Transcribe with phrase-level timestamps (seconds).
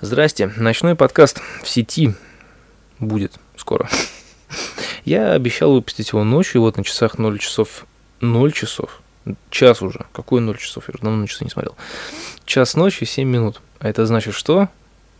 [0.00, 2.14] Здрасте, ночной подкаст в сети
[3.00, 3.88] будет скоро.
[5.04, 7.84] Я обещал выпустить его ночью, вот на часах 0 часов
[8.20, 9.00] 0 часов,
[9.50, 11.76] час уже, какой 0 часов, я уже давно на часы не смотрел.
[12.44, 13.60] Час ночи, 7 минут.
[13.80, 14.68] А это значит что?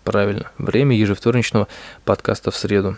[0.04, 1.66] Правильно, время ежевторничного
[2.04, 2.96] подкаста в среду.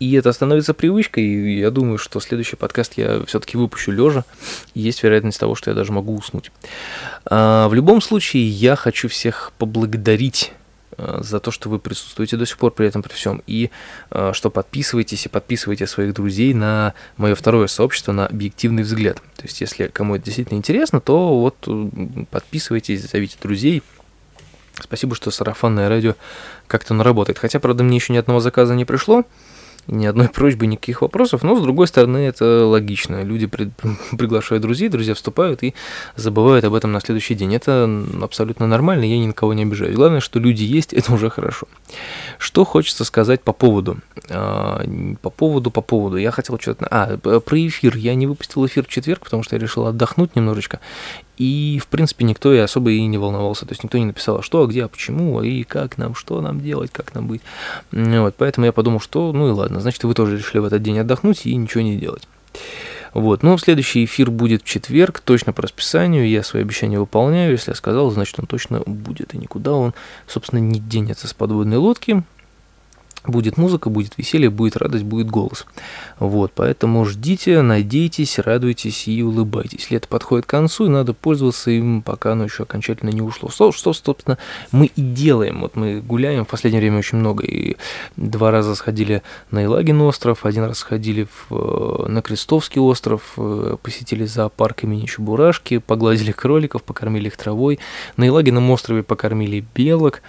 [0.00, 4.24] И это становится привычкой, и я думаю, что следующий подкаст я все-таки выпущу лежа.
[4.72, 6.50] Есть вероятность того, что я даже могу уснуть.
[7.26, 10.54] А, в любом случае, я хочу всех поблагодарить
[10.96, 13.68] а, за то, что вы присутствуете до сих пор при этом при всем, и
[14.10, 19.16] а, что подписываетесь и подписываете своих друзей на мое второе сообщество, на объективный взгляд.
[19.36, 21.68] То есть, если кому это действительно интересно, то вот
[22.30, 23.82] подписывайтесь, зовите друзей.
[24.80, 26.14] Спасибо, что сарафанное радио
[26.68, 27.38] как-то наработает.
[27.38, 29.26] Хотя, правда, мне еще ни одного заказа не пришло
[29.86, 33.22] ни одной просьбы, никаких вопросов, но с другой стороны это логично.
[33.22, 33.70] Люди при,
[34.16, 35.74] приглашают друзей, друзья вступают и
[36.16, 37.54] забывают об этом на следующий день.
[37.54, 37.88] Это
[38.22, 39.96] абсолютно нормально, я ни на кого не обижаюсь.
[39.96, 41.66] Главное, что люди есть, это уже хорошо.
[42.38, 43.98] Что хочется сказать по поводу?
[44.28, 44.84] А,
[45.22, 46.16] по поводу, по поводу.
[46.16, 46.86] Я хотел что-то...
[46.90, 47.96] А, про эфир.
[47.96, 50.80] Я не выпустил эфир в четверг, потому что я решил отдохнуть немножечко.
[51.40, 53.64] И, в принципе, никто и особо и не волновался.
[53.64, 56.42] То есть никто не написал, а что, а где, а почему, и как нам, что
[56.42, 57.40] нам делать, как нам быть.
[57.92, 60.98] Вот, поэтому я подумал, что, ну и ладно, значит, вы тоже решили в этот день
[60.98, 62.28] отдохнуть и ничего не делать.
[63.14, 67.70] Вот, но следующий эфир будет в четверг, точно по расписанию, я свои обещания выполняю, если
[67.70, 69.94] я сказал, значит он точно будет, и никуда он,
[70.26, 72.22] собственно, не денется с подводной лодки,
[73.26, 75.66] Будет музыка, будет веселье, будет радость, будет голос.
[76.18, 79.90] Вот, поэтому ждите, надейтесь, радуйтесь и улыбайтесь.
[79.90, 83.50] Лето подходит к концу, и надо пользоваться им, пока оно еще окончательно не ушло.
[83.50, 84.38] Что, что собственно,
[84.72, 85.60] мы и делаем.
[85.60, 87.76] Вот мы гуляем в последнее время очень много, и
[88.16, 94.24] два раза сходили на Илагин остров, один раз сходили в, на Крестовский остров, э, посетили
[94.24, 97.80] зоопарк имени Чебурашки, погладили кроликов, покормили их травой.
[98.16, 100.22] На Илагином острове покормили белок,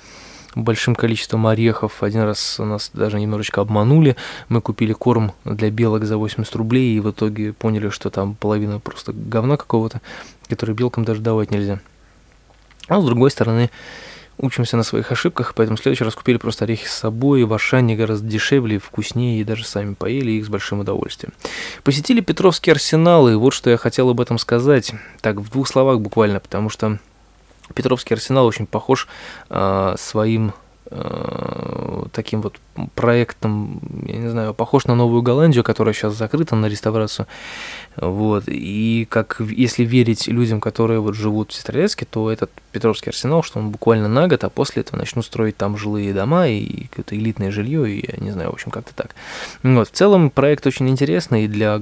[0.55, 2.03] большим количеством орехов.
[2.03, 4.15] Один раз нас даже немножечко обманули.
[4.49, 8.79] Мы купили корм для белок за 80 рублей и в итоге поняли, что там половина
[8.79, 10.01] просто говна какого-то,
[10.47, 11.79] который белкам даже давать нельзя.
[12.87, 13.69] А с другой стороны,
[14.37, 17.95] учимся на своих ошибках, поэтому в следующий раз купили просто орехи с собой, в Ашане
[17.95, 21.33] гораздо дешевле, вкуснее, и даже сами поели их с большим удовольствием.
[21.83, 25.99] Посетили Петровский арсенал, и вот что я хотел об этом сказать, так, в двух словах
[25.99, 26.99] буквально, потому что
[27.71, 29.07] Петровский арсенал очень похож
[29.49, 30.53] э, своим
[30.91, 32.59] э, таким вот
[32.95, 37.27] проектом, я не знаю, похож на Новую Голландию, которая сейчас закрыта на реставрацию.
[37.97, 38.45] Вот.
[38.47, 43.59] И как если верить людям, которые вот живут в Сестрорецке, то этот Петровский арсенал, что
[43.59, 47.51] он буквально на год, а после этого начнут строить там жилые дома и какое-то элитное
[47.51, 49.15] жилье, и я не знаю, в общем, как-то так.
[49.63, 49.89] Вот.
[49.89, 51.81] В целом проект очень интересный, и для,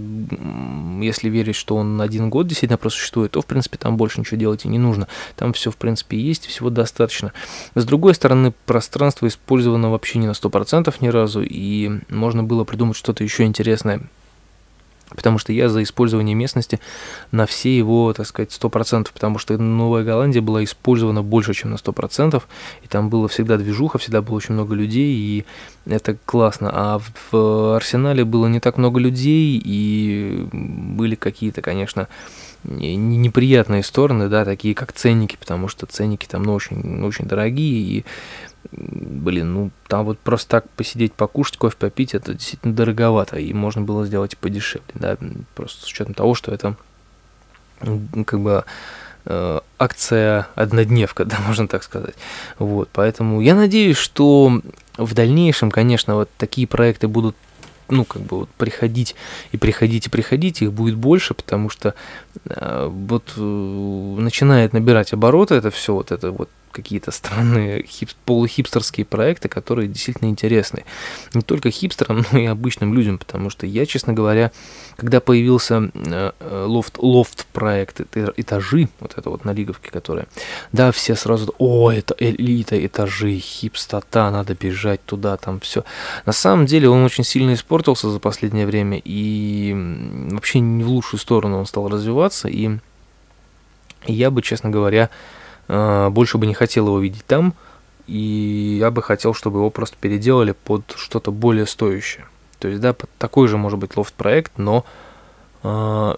[1.02, 4.66] если верить, что он один год действительно просуществует, то, в принципе, там больше ничего делать
[4.66, 5.08] и не нужно.
[5.36, 7.34] Там все, в принципе, есть, всего достаточно.
[7.76, 12.98] С другой стороны, пространство использовано вообще не на 100% ни разу, и можно было придумать
[12.98, 14.02] что-то еще интересное
[15.16, 16.80] Потому что я за использование местности
[17.32, 21.76] на все его, так сказать, 100%, потому что Новая Голландия была использована больше, чем на
[21.76, 22.42] 100%,
[22.84, 25.46] и там было всегда движуха, всегда было очень много людей, и
[25.88, 26.70] это классно.
[26.72, 32.08] А в, в Арсенале было не так много людей, и были какие-то, конечно,
[32.64, 38.06] неприятные стороны, да, такие как ценники, потому что ценники там ну, очень, очень дорогие, и
[38.72, 43.82] блин, ну там вот просто так посидеть, покушать, кофе попить, это действительно дороговато, и можно
[43.82, 45.18] было сделать подешевле, да,
[45.56, 46.76] просто с учетом того, что это
[47.80, 48.66] как бы
[49.26, 52.16] э, акция однодневка, да, можно так сказать.
[52.58, 54.62] Вот, поэтому я надеюсь, что
[54.98, 57.36] в дальнейшем, конечно, вот такие проекты будут
[57.92, 59.16] ну, как бы вот приходить
[59.52, 61.96] и приходить и приходить, их будет больше, потому что
[62.46, 69.06] э, вот э, начинает набирать обороты это все, вот это вот какие-то странные хип, полухипстерские
[69.06, 70.86] проекты, которые действительно интересны.
[71.34, 74.52] Не только хипстерам, но и обычным людям, потому что я, честно говоря,
[74.96, 76.32] когда появился э,
[76.66, 78.02] лофт, лофт проект,
[78.38, 80.28] этажи, вот это вот на Лиговке, которая,
[80.72, 85.84] да, все сразу, о, это элита, этажи, хипстота, надо бежать туда, там все.
[86.26, 89.74] На самом деле он очень сильно испортился за последнее время, и
[90.32, 92.78] вообще не в лучшую сторону он стал развиваться, и
[94.06, 95.10] я бы, честно говоря,
[95.70, 97.54] больше бы не хотел его видеть там,
[98.08, 102.26] и я бы хотел, чтобы его просто переделали под что-то более стоящее.
[102.58, 104.84] То есть, да, под такой же, может быть, лофт-проект, но
[105.64, 106.16] э,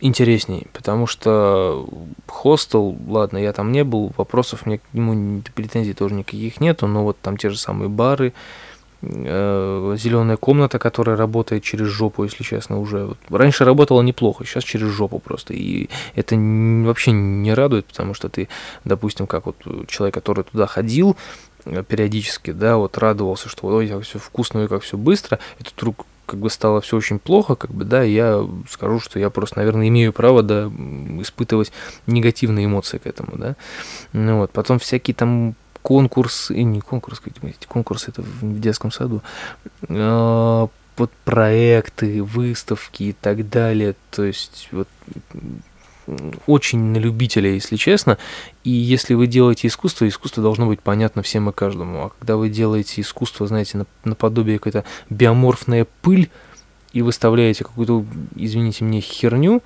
[0.00, 1.86] интересней, потому что
[2.26, 7.04] хостел, ладно, я там не был, вопросов мне к нему, претензий тоже никаких нету, но
[7.04, 8.32] вот там те же самые бары,
[9.96, 13.14] зеленая комната, которая работает через жопу, если честно, уже.
[13.28, 15.54] Раньше работала неплохо, сейчас через жопу просто.
[15.54, 18.48] И это вообще не радует, потому что ты,
[18.84, 19.56] допустим, как вот
[19.88, 21.16] человек, который туда ходил,
[21.64, 25.72] э, периодически, да, вот радовался, что ой, как все вкусно и как все быстро, тут
[25.76, 29.58] вдруг как бы стало все очень плохо, как бы, да, я скажу, что я просто,
[29.58, 30.70] наверное, имею право, да,
[31.20, 31.72] испытывать
[32.06, 33.56] негативные эмоции к этому, да.
[34.12, 35.54] Ну вот, потом всякие там
[35.84, 39.22] конкурсы, не конкурс, эти конкурсы это в детском саду,
[39.88, 44.88] а, вот проекты, выставки и так далее, то есть вот
[46.46, 48.18] очень на любителя, если честно.
[48.62, 52.04] И если вы делаете искусство, искусство должно быть понятно всем и каждому.
[52.04, 56.30] А когда вы делаете искусство, знаете, наподобие какой-то биоморфная пыль,
[56.94, 59.62] и выставляете какую-то, извините мне, херню,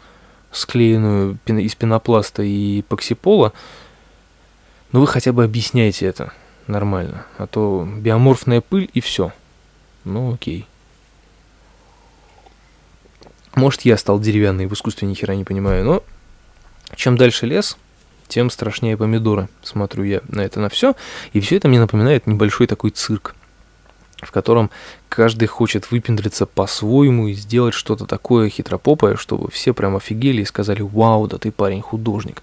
[0.51, 3.53] склеенную из пенопласта и эпоксипола,
[4.93, 6.33] ну вы хотя бы объясняйте это
[6.67, 7.27] нормально.
[7.37, 9.33] А то биоморфная пыль и все.
[10.05, 10.67] Ну окей.
[13.55, 16.03] Может, я стал деревянный в искусстве ни хера не понимаю, но
[16.95, 17.77] чем дальше лес,
[18.29, 19.49] тем страшнее помидоры.
[19.63, 20.95] Смотрю я на это на все.
[21.33, 23.35] И все это мне напоминает небольшой такой цирк,
[24.23, 24.71] в котором
[25.09, 30.83] каждый хочет выпендриться по-своему и сделать что-то такое хитропопое, чтобы все прям офигели и сказали
[30.83, 32.43] «Вау, да ты парень художник».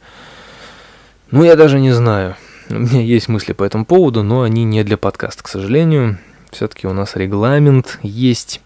[1.35, 2.37] Ну, я даже не знаю.
[2.69, 6.17] У меня есть мысли по этому поводу, но они не для подкаста, к сожалению.
[6.49, 8.61] Все-таки у нас регламент есть.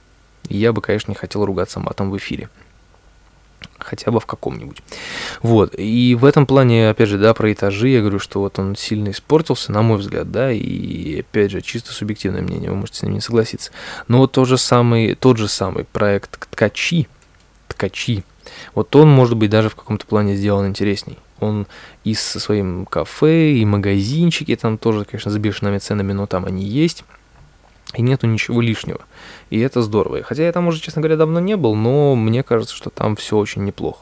[0.49, 2.47] И я бы, конечно, не хотел ругаться матом в эфире
[3.79, 4.83] хотя бы в каком-нибудь.
[5.41, 8.75] Вот, и в этом плане, опять же, да, про этажи, я говорю, что вот он
[8.75, 13.03] сильно испортился, на мой взгляд, да, и, опять же, чисто субъективное мнение, вы можете с
[13.03, 13.71] ним не согласиться.
[14.07, 17.07] Но вот тот же самый, тот же самый проект «Ткачи»,
[17.67, 18.23] «Ткачи»,
[18.75, 21.17] вот он, может быть, даже в каком-то плане сделан интересней.
[21.41, 21.67] Он
[22.03, 26.65] и со своим кафе, и магазинчики, там тоже, конечно, с бешеными ценами, но там они
[26.65, 27.03] есть
[27.95, 29.01] и нету ничего лишнего.
[29.49, 30.21] И это здорово.
[30.23, 33.37] Хотя я там уже, честно говоря, давно не был, но мне кажется, что там все
[33.37, 33.99] очень неплохо.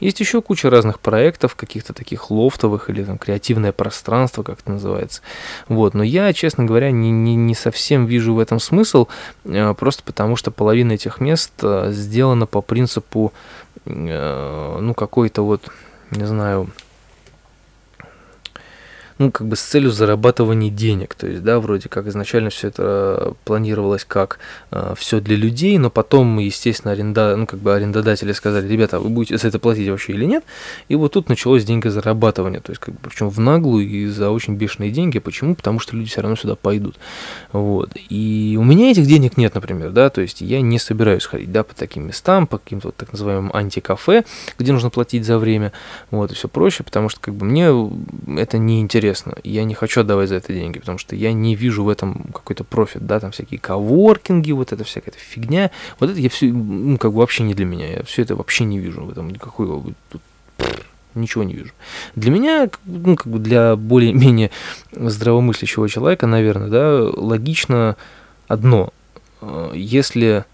[0.00, 5.22] Есть еще куча разных проектов, каких-то таких лофтовых или там креативное пространство, как это называется.
[5.68, 5.94] Вот.
[5.94, 9.06] Но я, честно говоря, не, не, не совсем вижу в этом смысл,
[9.44, 13.32] э, просто потому что половина этих мест э, сделана по принципу,
[13.86, 15.70] э, ну, какой-то вот,
[16.14, 16.68] не знаю,
[19.18, 21.14] ну, как бы с целью зарабатывания денег.
[21.14, 24.38] То есть, да, вроде как изначально все это планировалось как
[24.72, 29.10] э, все для людей, но потом, естественно, аренда, ну, как бы арендодатели сказали, ребята, вы
[29.10, 30.44] будете за это платить вообще или нет?
[30.88, 34.56] И вот тут началось деньгозарабатывание, то есть, как бы, причем в наглую и за очень
[34.56, 35.20] бешеные деньги.
[35.20, 35.54] Почему?
[35.54, 36.96] Потому что люди все равно сюда пойдут.
[37.52, 37.90] Вот.
[38.08, 41.62] И у меня этих денег нет, например, да, то есть я не собираюсь ходить, да,
[41.62, 44.24] по таким местам, по каким-то вот так называемым антикафе,
[44.58, 45.72] где нужно платить за время,
[46.10, 47.66] вот, и все проще, потому что, как бы, мне
[48.40, 49.34] это не интересно интересно.
[49.44, 52.64] Я не хочу отдавать за это деньги, потому что я не вижу в этом какой-то
[52.64, 55.70] профит, да, там всякие коворкинги, вот это всякая эта фигня.
[56.00, 57.86] Вот это я все, ну, как бы вообще не для меня.
[57.86, 60.22] Я все это вообще не вижу в этом никакой тут
[61.14, 61.72] ничего не вижу.
[62.16, 64.50] Для меня, ну, как бы для более-менее
[64.92, 67.96] здравомыслящего человека, наверное, да, логично
[68.48, 68.92] одно.
[69.40, 70.44] Э, если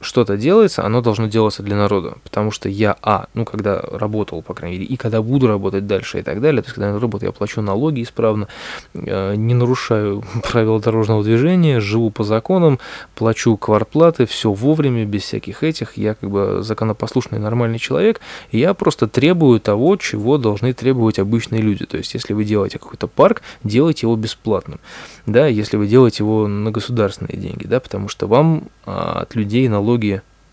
[0.00, 4.54] что-то делается, оно должно делаться для народа, потому что я, а, ну, когда работал, по
[4.54, 7.28] крайней мере, и когда буду работать дальше и так далее, то есть, когда я работаю,
[7.28, 8.48] я плачу налоги исправно,
[8.94, 12.78] э, не нарушаю правила дорожного движения, живу по законам,
[13.14, 18.20] плачу квартплаты, все вовремя, без всяких этих, я как бы законопослушный нормальный человек,
[18.52, 23.06] я просто требую того, чего должны требовать обычные люди, то есть, если вы делаете какой-то
[23.06, 24.80] парк, делайте его бесплатным,
[25.26, 29.68] да, если вы делаете его на государственные деньги, да, потому что вам а, от людей
[29.68, 29.89] налоги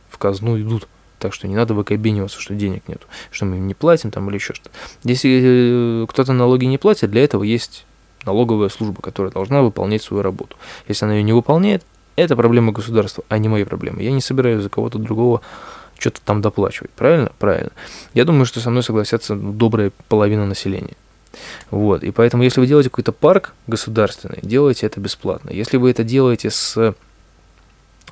[0.10, 0.88] в казну идут.
[1.20, 3.01] Так что не надо выкобениваться, что денег нет,
[3.32, 4.70] что мы им не платим там или еще что-то.
[5.03, 7.86] Если э, кто-то налоги не платит, для этого есть
[8.24, 10.58] налоговая служба, которая должна выполнять свою работу.
[10.88, 11.84] Если она ее не выполняет,
[12.15, 14.03] это проблема государства, а не мои проблемы.
[14.03, 15.41] Я не собираюсь за кого-то другого
[15.98, 16.91] что-то там доплачивать.
[16.91, 17.32] Правильно?
[17.39, 17.72] Правильно.
[18.13, 20.96] Я думаю, что со мной согласятся добрая половина населения.
[21.72, 22.03] Вот.
[22.03, 25.50] И поэтому, если вы делаете какой-то парк государственный, делайте это бесплатно.
[25.50, 26.96] Если вы это делаете с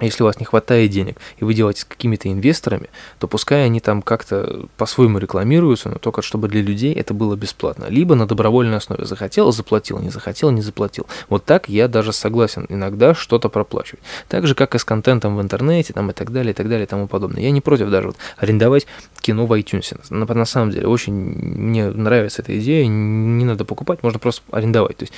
[0.01, 3.79] если у вас не хватает денег, и вы делаете с какими-то инвесторами, то пускай они
[3.79, 7.85] там как-то по-своему рекламируются, но только чтобы для людей это было бесплатно.
[7.87, 11.07] Либо на добровольной основе захотел, заплатил, не захотел, не заплатил.
[11.29, 14.03] Вот так я даже согласен иногда что-то проплачивать.
[14.27, 16.83] Так же, как и с контентом в интернете там, и так далее, и так далее,
[16.83, 17.41] и тому подобное.
[17.41, 18.87] Я не против даже вот арендовать
[19.21, 19.97] кино в iTunes.
[20.09, 24.97] На, на самом деле, очень мне нравится эта идея, не надо покупать, можно просто арендовать.
[24.97, 25.13] То есть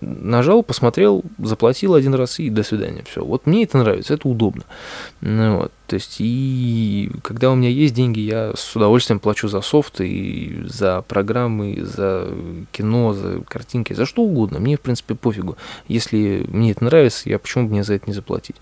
[0.00, 3.04] нажал, посмотрел, заплатил один раз и до свидания.
[3.08, 3.22] Все.
[3.22, 4.62] Вот мне это нравится, это удобно.
[5.20, 5.72] Ну, вот.
[5.92, 10.62] То есть, и когда у меня есть деньги, я с удовольствием плачу за софт и
[10.64, 12.30] за программы, за
[12.72, 14.58] кино, за картинки, за что угодно.
[14.58, 15.58] Мне, в принципе, пофигу.
[15.88, 18.56] Если мне это нравится, я почему бы мне за это не заплатить?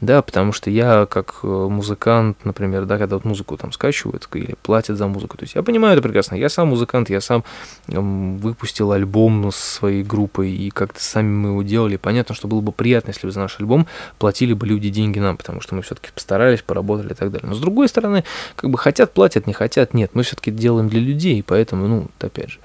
[0.00, 4.56] Да, потому что я как э, музыкант, например, да, когда вот музыку там скачивают или
[4.64, 6.34] платят за музыку, то есть я понимаю это прекрасно.
[6.34, 7.44] Я сам музыкант, я сам
[7.86, 11.98] выпустил альбом с своей группой, и как-то сами мы его делали.
[11.98, 13.86] Понятно, что было бы приятно, если бы за наш альбом
[14.18, 17.48] платили бы люди деньги нам, потому что мы все-таки постарались, поработали и так далее.
[17.48, 18.24] Но с другой стороны,
[18.56, 20.12] как бы хотят, платят, не хотят, нет.
[20.14, 22.58] Мы все-таки делаем для людей, поэтому, ну, опять же.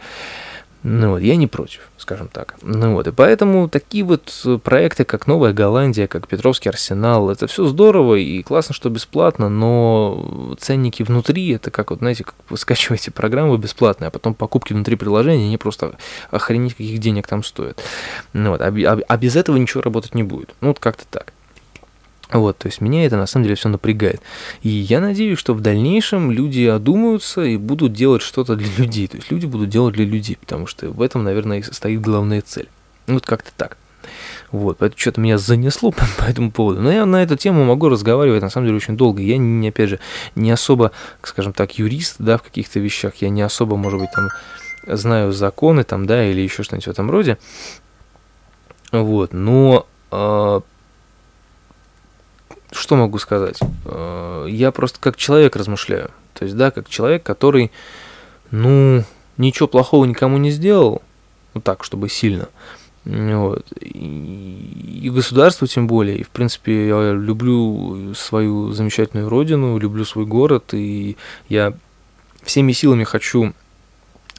[0.83, 2.55] Ну вот, я не против, скажем так.
[2.61, 4.31] Ну вот, и поэтому такие вот
[4.63, 10.55] проекты, как Новая Голландия, как Петровский Арсенал, это все здорово и классно, что бесплатно, но
[10.59, 14.95] ценники внутри, это как вот, знаете, как вы скачиваете программу бесплатно, а потом покупки внутри
[14.95, 15.97] приложения, они просто
[16.31, 17.83] охренеть каких денег там стоят.
[18.31, 20.55] Ну вот, а, а, а без этого ничего работать не будет.
[20.61, 21.33] Ну вот как-то так.
[22.31, 24.21] Вот, то есть меня это на самом деле все напрягает.
[24.61, 29.07] И я надеюсь, что в дальнейшем люди одумаются и будут делать что-то для людей.
[29.07, 32.41] То есть люди будут делать для людей, потому что в этом, наверное, и состоит главная
[32.41, 32.67] цель.
[33.07, 33.77] Ну, вот как-то так.
[34.51, 36.81] Вот, поэтому что-то меня занесло по, по этому поводу.
[36.81, 39.21] Но я на эту тему могу разговаривать, на самом деле, очень долго.
[39.21, 39.99] Я, не, опять же,
[40.35, 40.91] не особо,
[41.21, 43.15] скажем так, юрист, да, в каких-то вещах.
[43.15, 44.29] Я не особо, может быть, там,
[44.85, 47.37] знаю законы, там, да, или еще что-нибудь в этом роде.
[48.91, 50.61] Вот, но а,
[52.71, 53.59] что могу сказать?
[53.85, 56.11] Э, я просто как человек размышляю.
[56.33, 57.71] То есть, да, как человек, который,
[58.51, 59.03] ну,
[59.37, 61.01] ничего плохого никому не сделал,
[61.53, 62.49] ну так, чтобы сильно.
[63.05, 63.65] Вот.
[63.79, 66.17] И, государство тем более.
[66.17, 71.15] И, в принципе, я люблю свою замечательную родину, люблю свой город, и
[71.47, 71.73] я
[72.43, 73.53] всеми силами хочу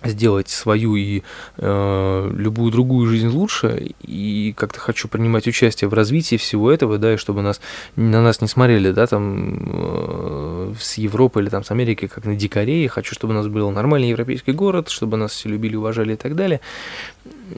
[0.05, 1.23] сделать свою и
[1.57, 7.14] э, любую другую жизнь лучше, и как-то хочу принимать участие в развитии всего этого, да,
[7.14, 7.61] и чтобы нас,
[7.97, 12.37] на нас не смотрели, да, там, э, с Европы или там с Америки, как на
[12.37, 16.17] дикарей, хочу, чтобы у нас был нормальный европейский город, чтобы нас все любили, уважали и
[16.17, 16.61] так далее,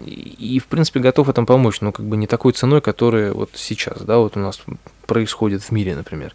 [0.07, 4.01] и, в принципе, готов этом помочь, но как бы не такой ценой, которая вот сейчас,
[4.03, 4.61] да, вот у нас
[5.07, 6.33] происходит в мире, например,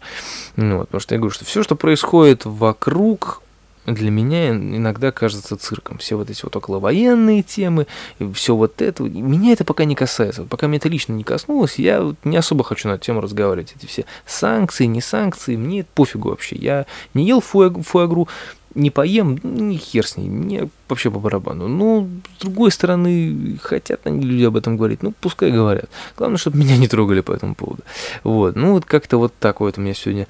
[0.56, 3.42] ну, вот, потому что я говорю, что все, что происходит вокруг,
[3.86, 5.98] для меня иногда кажется цирком.
[5.98, 7.86] Все вот эти вот околовоенные темы,
[8.34, 9.02] все вот это.
[9.04, 10.44] Меня это пока не касается.
[10.44, 13.74] Пока меня это лично не коснулось, я не особо хочу на эту тему разговаривать.
[13.76, 16.56] Эти все санкции, не санкции, мне пофигу вообще.
[16.56, 18.28] Я не ел фуагру,
[18.76, 21.66] не поем, ну, не хер с ней, мне вообще по барабану.
[21.66, 25.88] Ну, с другой стороны, хотят они люди об этом говорить, ну, пускай говорят.
[26.16, 27.82] Главное, чтобы меня не трогали по этому поводу.
[28.22, 30.28] Вот, ну, вот как-то вот так вот у меня сегодня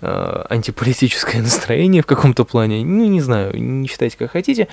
[0.00, 2.84] э, антиполитическое настроение в каком-то плане.
[2.84, 4.68] Ну, не знаю, не считайте, как хотите.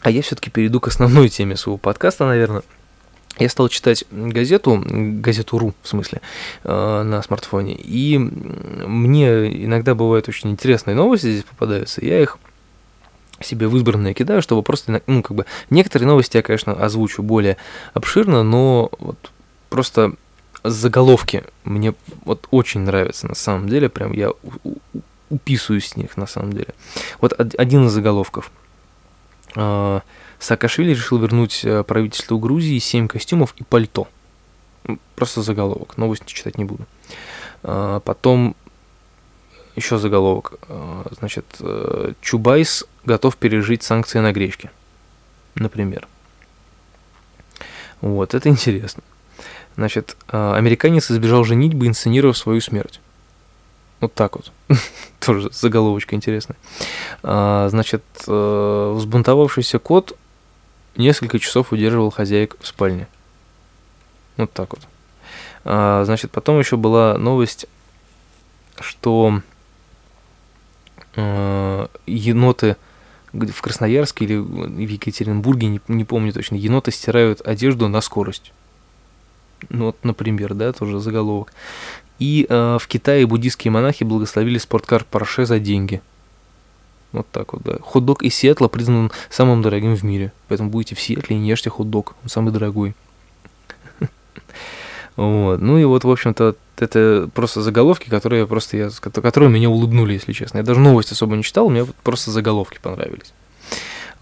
[0.00, 2.62] А я все-таки перейду к основной теме своего подкаста, наверное
[3.38, 6.20] я стал читать газету, газету РУ, в смысле,
[6.64, 12.38] э, на смартфоне, и мне иногда бывают очень интересные новости здесь попадаются, я их
[13.40, 17.56] себе в избранные кидаю, чтобы просто, ну, как бы, некоторые новости я, конечно, озвучу более
[17.94, 19.32] обширно, но вот
[19.68, 20.14] просто
[20.62, 24.30] заголовки мне вот очень нравятся на самом деле, прям я
[25.30, 26.68] уписываюсь с них на самом деле.
[27.20, 28.50] Вот один из заголовков.
[30.42, 34.08] Саакашвили решил вернуть э, правительству Грузии 7 костюмов и пальто.
[35.14, 36.84] Просто заголовок, новости читать не буду.
[37.62, 38.56] А, потом
[39.76, 40.54] еще заголовок.
[40.68, 44.72] А, значит, э, Чубайс готов пережить санкции на гречке.
[45.54, 46.08] Например.
[48.00, 49.04] Вот, это интересно.
[49.76, 53.00] Значит, а, американец избежал женитьбы, инсценировав свою смерть.
[54.00, 54.50] Вот так вот.
[55.20, 56.56] Тоже заголовочка интересная.
[57.22, 60.18] Значит, э, взбунтовавшийся кот
[60.96, 63.08] несколько часов удерживал хозяек в спальне.
[64.36, 64.80] Вот так вот.
[65.64, 67.66] А, значит, потом еще была новость,
[68.80, 69.40] что
[71.14, 72.76] э, еноты
[73.32, 78.52] в Красноярске или в Екатеринбурге, не, не помню точно, еноты стирают одежду на скорость.
[79.68, 81.52] Ну вот, например, да, тоже заголовок.
[82.18, 86.02] И э, в Китае буддийские монахи благословили спорткар Porsche за деньги–
[87.12, 87.76] вот так вот, да.
[87.80, 90.32] Хот-дог из Сиэтла признан самым дорогим в мире.
[90.48, 92.14] Поэтому будете в Сиэтле и не ешьте хот-дог.
[92.22, 92.94] Он самый дорогой.
[95.14, 95.60] Вот.
[95.60, 100.32] Ну и вот, в общем-то, это просто заголовки, которые просто я, которые меня улыбнули, если
[100.32, 100.58] честно.
[100.58, 103.34] Я даже новость особо не читал, мне просто заголовки понравились.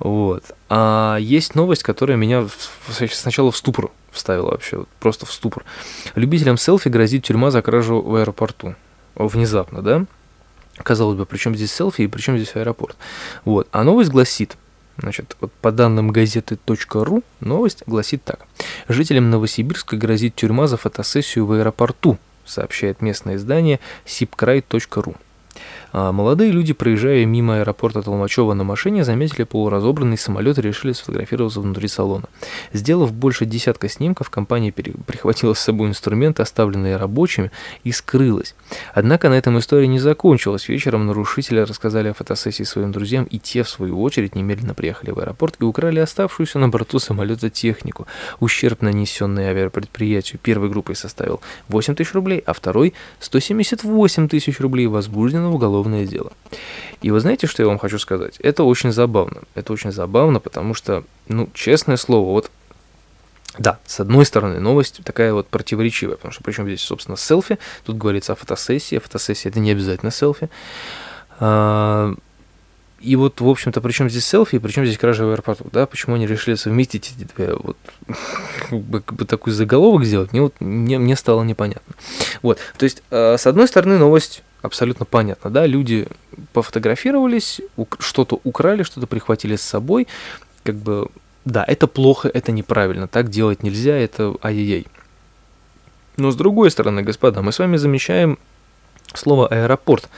[0.01, 0.43] Вот.
[0.69, 2.49] А есть новость, которая меня
[3.13, 5.65] сначала в ступор вставила вообще, просто в ступор.
[6.17, 8.75] Любителям селфи грозит тюрьма за кражу в аэропорту.
[9.15, 10.07] Внезапно, да?
[10.83, 12.97] Казалось бы, при чем здесь селфи и при чем здесь аэропорт?
[13.45, 13.69] Вот.
[13.73, 14.57] А новость гласит,
[14.99, 18.41] Значит, вот по данным газеты.ру новость гласит так.
[18.89, 25.17] Жителям Новосибирска грозит тюрьма за фотосессию в аэропорту сообщает местное издание sipkrай.ru.
[25.93, 31.61] А молодые люди, проезжая мимо аэропорта Толмачева на машине, заметили полуразобранный самолет и решили сфотографироваться
[31.61, 32.27] внутри салона.
[32.73, 37.51] Сделав больше десятка снимков, компания прихватила с собой инструменты, оставленные рабочими,
[37.83, 38.55] и скрылась.
[38.95, 40.69] Однако на этом история не закончилась.
[40.69, 45.19] Вечером нарушители рассказали о фотосессии своим друзьям, и те, в свою очередь, немедленно приехали в
[45.19, 48.07] аэропорт и украли оставшуюся на борту самолета технику.
[48.39, 55.53] Ущерб, нанесенный авиапредприятию первой группой, составил 8 тысяч рублей, а второй– 178 тысяч рублей, возбуждено
[55.53, 56.33] уголовное уголовное дело.
[57.03, 58.37] И вы знаете, что я вам хочу сказать?
[58.41, 59.43] Это очень забавно.
[59.55, 62.51] Это очень забавно, потому что, ну, честное слово, вот
[63.59, 67.99] да, с одной стороны, новость такая вот противоречивая, потому что причем здесь, собственно, селфи, тут
[67.99, 70.49] говорится о фотосессии, фотосессия это не обязательно селфи.
[71.41, 72.15] А,
[73.01, 76.15] и вот, в общем-то, причем здесь селфи, и причем здесь кража в аэропорту, да, почему
[76.15, 77.77] они решили совместить эти две, вот,
[78.69, 81.95] как бы, как такой заголовок сделать, мне вот, мне, мне стало непонятно.
[82.43, 86.07] Вот, то есть, э, с одной стороны, новость абсолютно понятно, да, люди
[86.52, 87.61] пофотографировались,
[87.99, 90.07] что-то украли, что-то прихватили с собой,
[90.62, 91.09] как бы,
[91.45, 94.87] да, это плохо, это неправильно, так делать нельзя, это ай-яй-яй.
[96.17, 98.38] Но с другой стороны, господа, мы с вами замечаем
[99.14, 100.09] слово аэропорт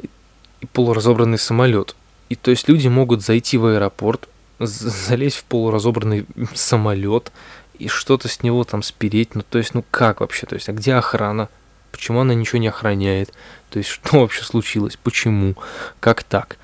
[0.00, 1.96] и полуразобранный самолет.
[2.28, 4.28] И то есть люди могут зайти в аэропорт,
[4.58, 7.32] залезть в полуразобранный самолет
[7.78, 9.34] и что-то с него там спереть.
[9.34, 10.46] Ну, то есть, ну как вообще?
[10.46, 11.48] То есть, а где охрана?
[11.94, 13.32] Почему она ничего не охраняет?
[13.70, 14.98] То есть, что вообще случилось?
[15.00, 15.54] Почему?
[16.00, 16.56] Как так?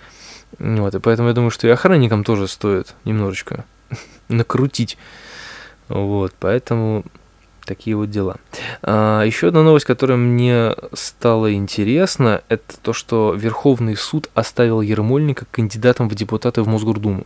[0.59, 3.65] Вот, и поэтому я думаю, что и охранникам тоже стоит немножечко
[4.29, 4.99] накрутить.
[5.89, 7.05] Вот, поэтому
[7.65, 8.39] такие вот дела.
[8.83, 15.47] А, еще одна новость, которая мне стала интересна, это то, что Верховный суд оставил Ермольника
[15.53, 17.25] кандидатом в депутаты в Мосгордуму.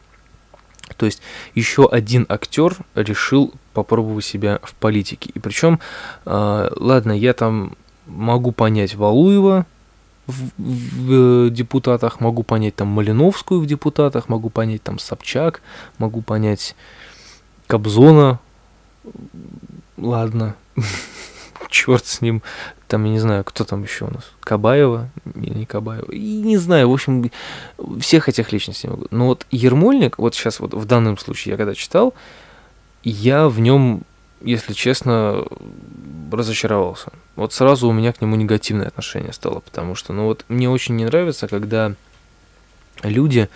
[0.98, 1.22] То есть
[1.54, 5.30] еще один актер решил попробовать себя в политике.
[5.32, 5.80] И причем,
[6.26, 7.72] э, ладно, я там
[8.06, 9.66] могу понять Валуева
[10.26, 15.60] в, в, в депутатах, могу понять там Малиновскую в депутатах, могу понять там Собчак,
[15.98, 16.74] могу понять
[17.66, 18.40] Кобзона,
[19.96, 20.56] ладно,
[21.68, 22.42] черт с ним,
[22.88, 26.56] там, я не знаю, кто там еще у нас, Кабаева или не Кабаева, и не
[26.58, 27.30] знаю, в общем,
[28.00, 29.06] всех этих личностей могу.
[29.10, 32.14] Но вот Ермольник, вот сейчас вот в данном случае, я когда читал,
[33.02, 34.02] я в нем,
[34.44, 35.44] если честно,
[36.30, 37.12] разочаровался.
[37.36, 40.96] Вот сразу у меня к нему негативное отношение стало, потому что, ну вот, мне очень
[40.96, 41.94] не нравится, когда
[43.02, 43.48] люди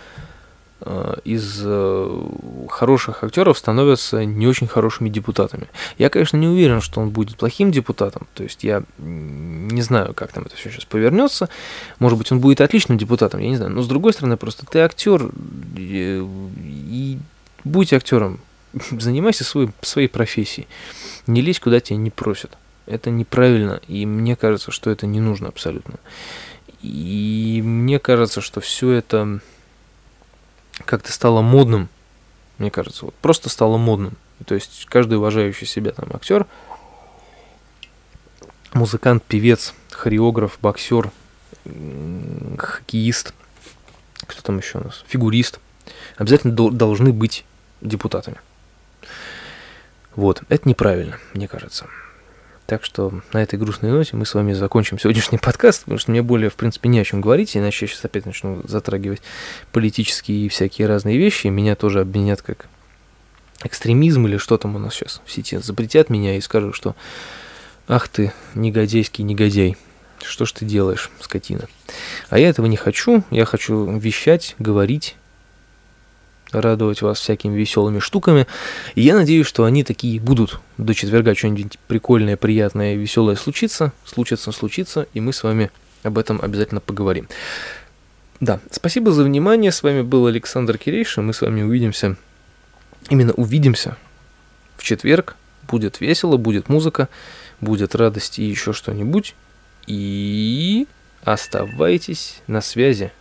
[0.81, 2.21] э, из э,
[2.69, 5.67] хороших актеров становятся не очень хорошими депутатами.
[5.97, 10.31] Я, конечно, не уверен, что он будет плохим депутатом, то есть я не знаю, как
[10.31, 11.49] там это все сейчас повернется.
[11.99, 13.71] Может быть, он будет отличным депутатом, я не знаю.
[13.71, 15.29] Но с другой стороны, просто ты актер
[15.77, 17.19] и, и
[17.63, 18.39] будь актером,
[18.91, 20.67] занимайся своей, своей профессией.
[21.27, 22.57] Не лезь, куда тебя не просят.
[22.85, 25.95] Это неправильно, и мне кажется, что это не нужно абсолютно.
[26.81, 29.41] И мне кажется, что все это
[30.85, 31.89] как-то стало модным,
[32.57, 34.13] мне кажется, вот просто стало модным.
[34.45, 36.47] То есть каждый уважающий себя там актер,
[38.73, 41.11] музыкант, певец, хореограф, боксер,
[42.57, 43.33] хоккеист,
[44.25, 45.59] кто там еще у нас, фигурист,
[46.17, 47.45] обязательно должны быть
[47.81, 48.37] депутатами.
[50.15, 51.87] Вот, это неправильно, мне кажется.
[52.65, 56.21] Так что на этой грустной ноте мы с вами закончим сегодняшний подкаст, потому что мне
[56.21, 59.21] более, в принципе, не о чем говорить, иначе я сейчас опять начну затрагивать
[59.71, 62.67] политические и всякие разные вещи, и меня тоже обвинят как
[63.63, 66.95] экстремизм или что там у нас сейчас в сети, запретят меня и скажут, что
[67.87, 69.75] ах ты, негодяйский негодяй,
[70.23, 71.67] что ж ты делаешь, скотина.
[72.29, 75.15] А я этого не хочу, я хочу вещать, говорить,
[76.51, 78.47] радовать вас всякими веселыми штуками.
[78.95, 80.59] И я надеюсь, что они такие будут.
[80.77, 85.71] До четверга что-нибудь прикольное, приятное, веселое случится, случится, случится, и мы с вами
[86.03, 87.27] об этом обязательно поговорим.
[88.39, 89.71] Да, спасибо за внимание.
[89.71, 91.25] С вами был Александр Кирейшин.
[91.25, 92.15] Мы с вами увидимся,
[93.09, 93.97] именно увидимся
[94.77, 95.35] в четверг.
[95.67, 97.09] Будет весело, будет музыка,
[97.61, 99.35] будет радость и еще что-нибудь.
[99.87, 100.87] И
[101.23, 103.11] оставайтесь на связи.